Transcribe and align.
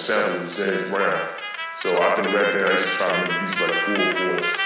sample 0.00 0.40
was 0.42 0.56
James 0.56 0.88
Brown. 0.90 1.28
So 1.76 2.00
I 2.00 2.16
think 2.16 2.32
back 2.32 2.52
then 2.52 2.64
I 2.64 2.72
used 2.72 2.86
to 2.86 2.92
try 2.92 3.12
to 3.12 3.28
make 3.28 3.40
beats 3.40 3.60
like 3.60 3.74
Full 3.84 4.40
Force. 4.40 4.59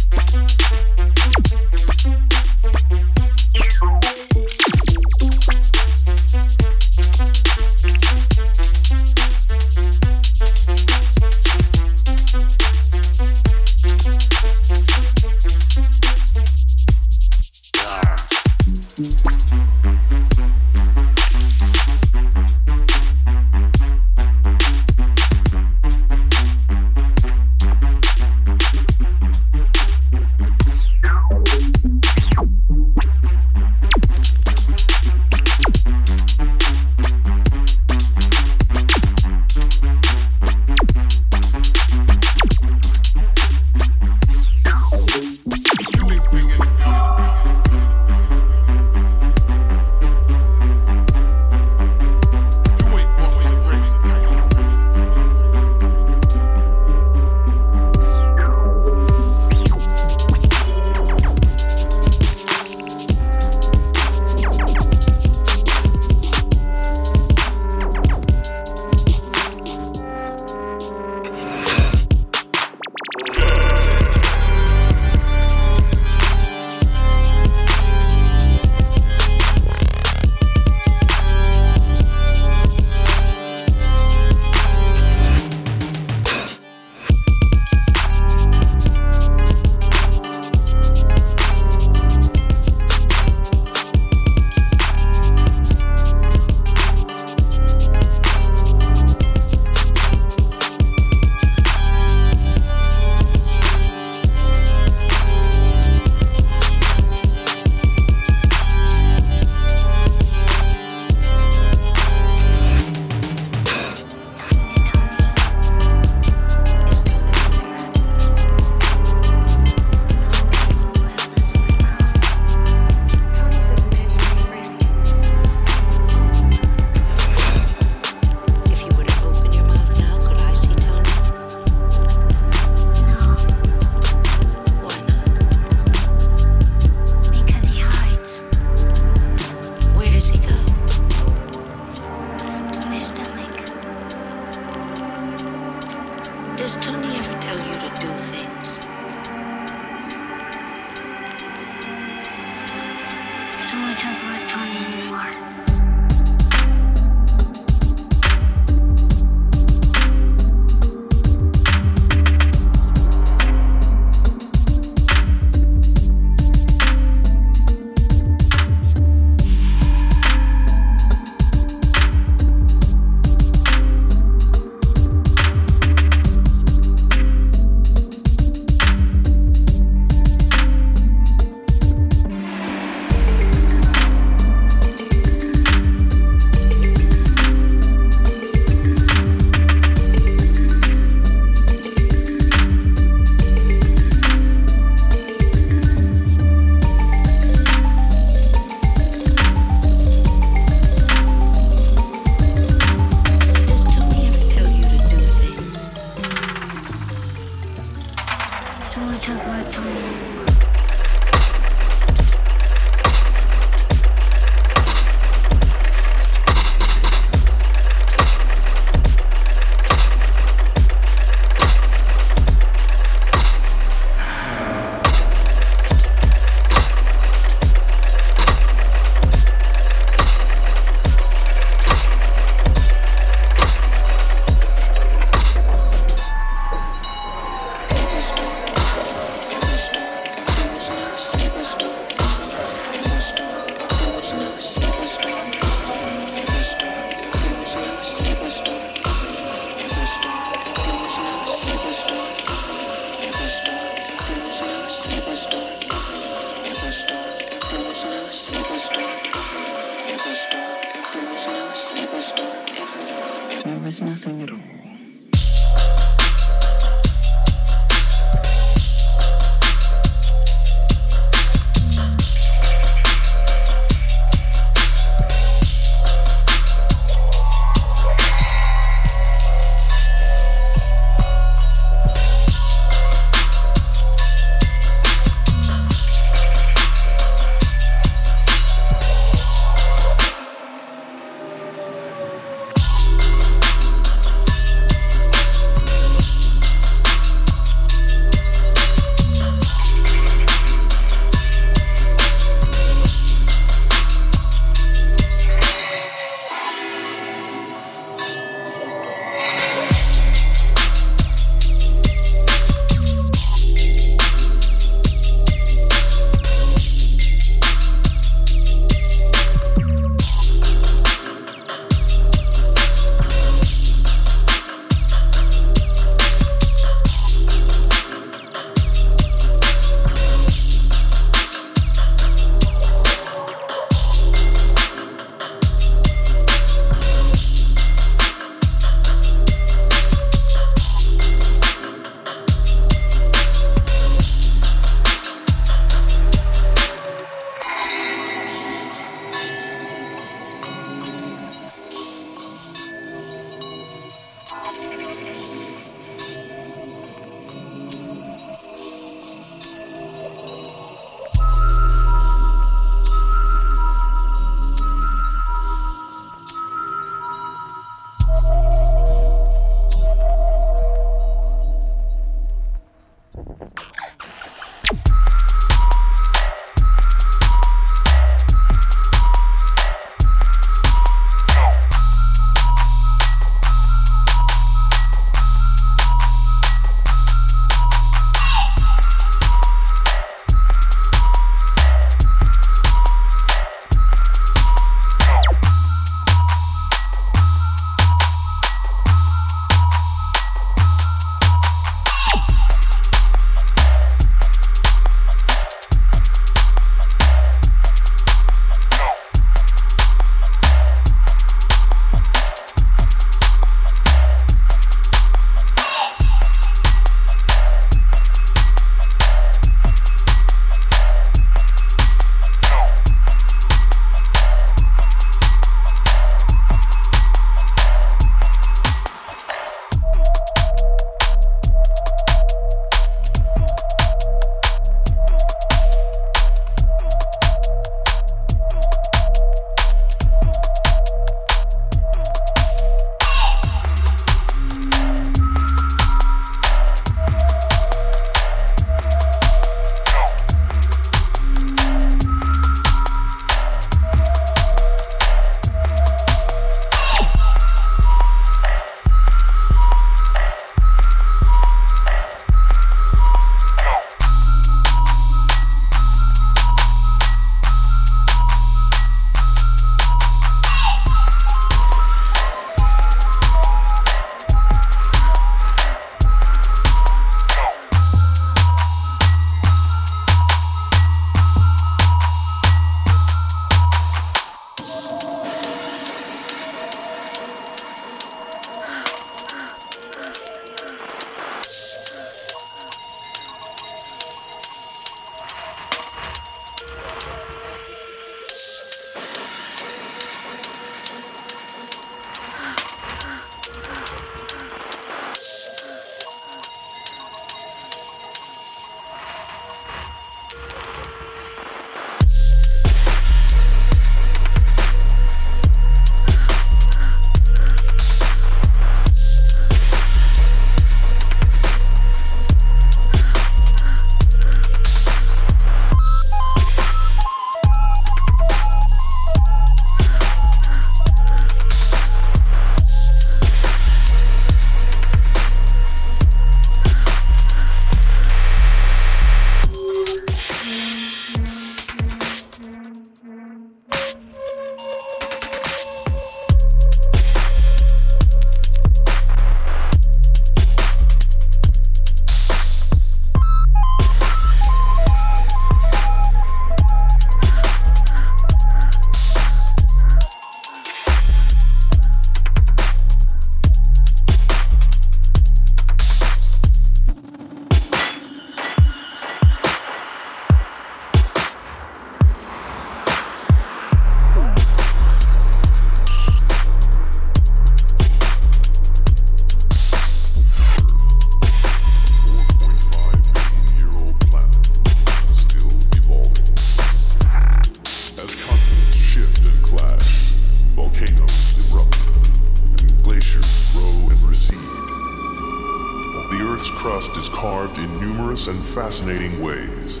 Fascinating 598.74 599.42
ways, 599.42 600.00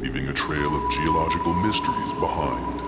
leaving 0.00 0.28
a 0.28 0.32
trail 0.34 0.76
of 0.76 0.92
geological 0.92 1.54
mysteries 1.54 2.12
behind. 2.20 2.80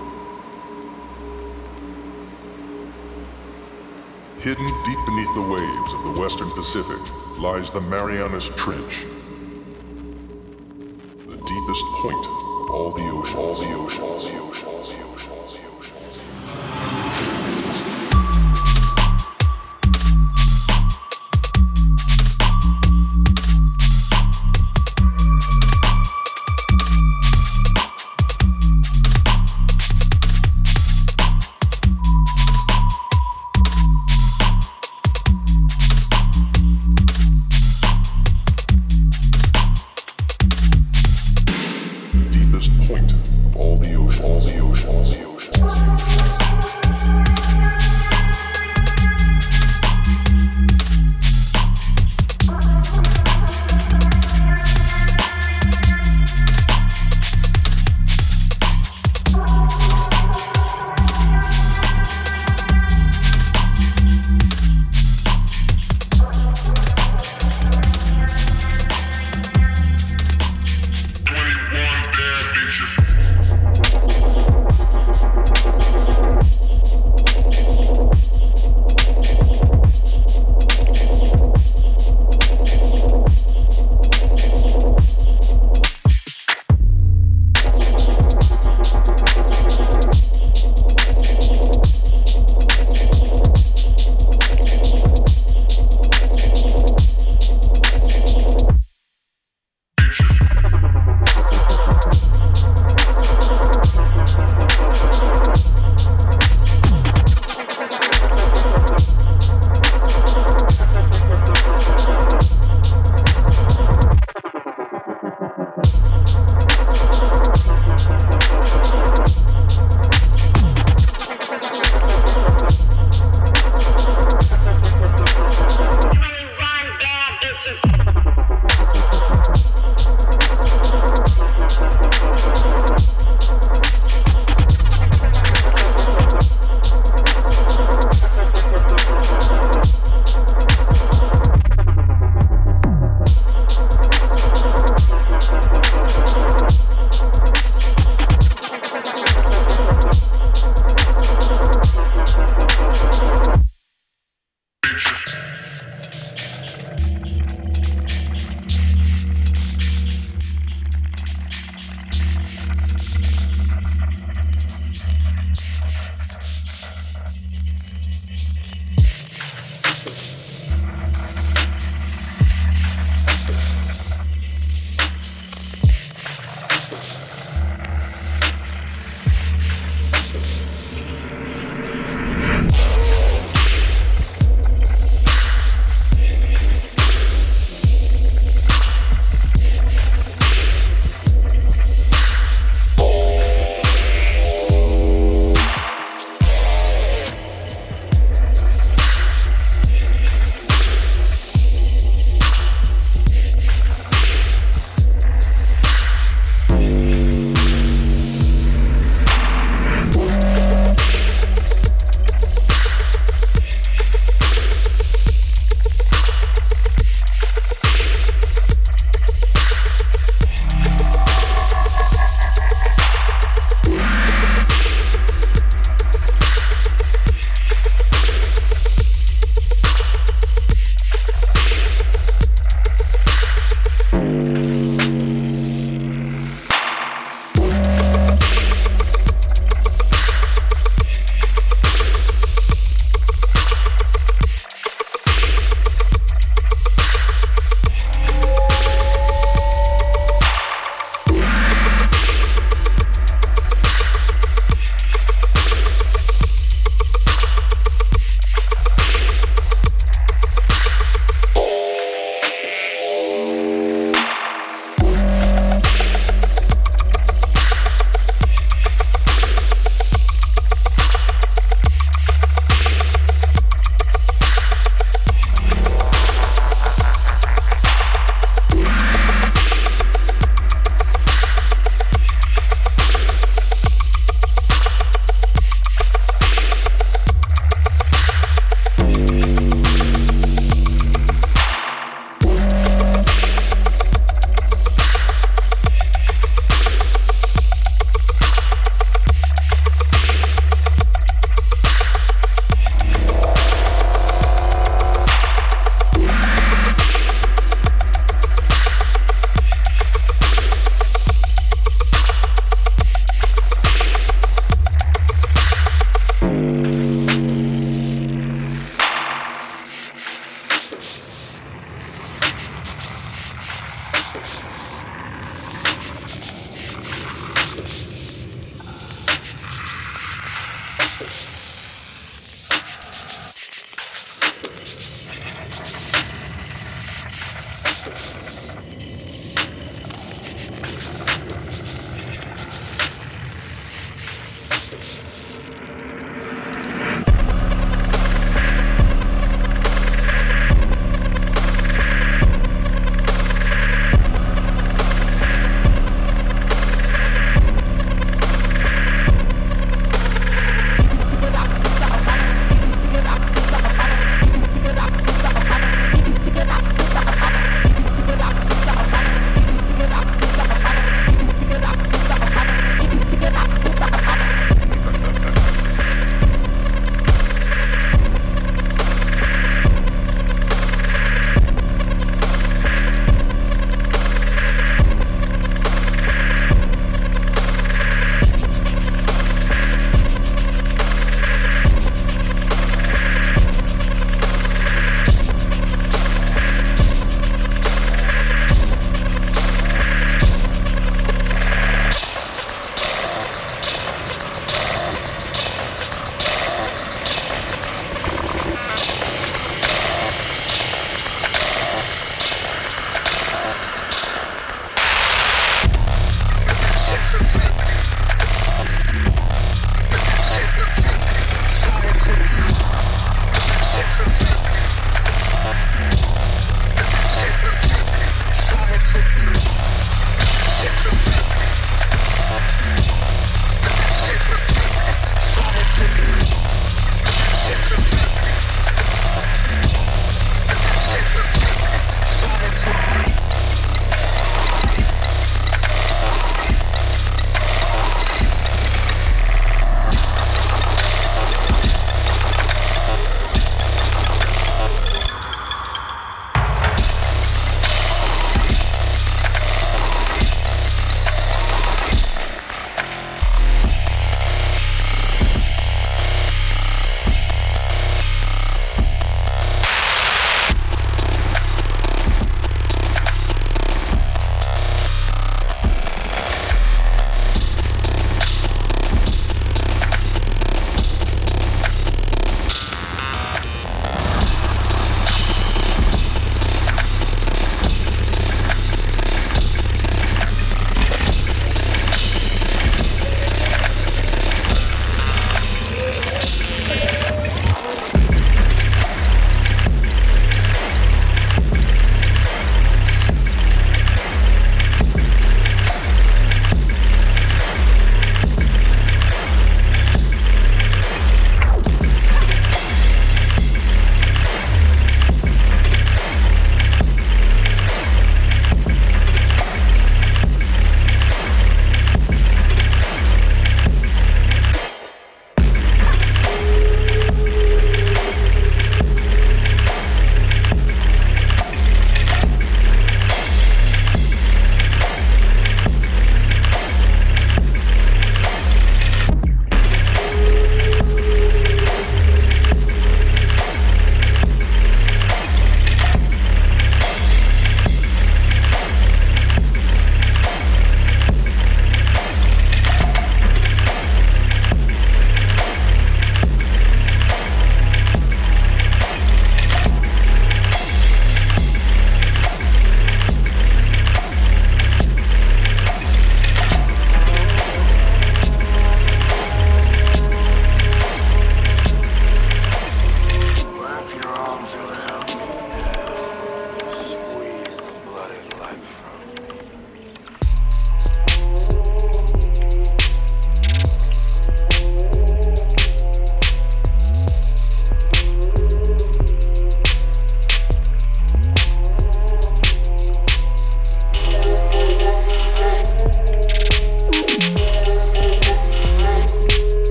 Hidden 4.37 4.67
deep 4.85 4.99
beneath 5.07 5.33
the 5.33 5.41
waves 5.41 5.93
of 5.95 6.03
the 6.03 6.21
western 6.21 6.51
Pacific 6.51 6.99
lies 7.39 7.71
the 7.71 7.81
Marianas 7.81 8.49
Trench, 8.55 9.02